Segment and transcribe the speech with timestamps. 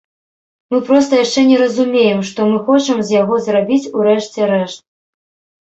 [0.73, 4.81] Мы проста яшчэ не разумеем, што мы хочам з яго зрабіць у рэшце рэшт.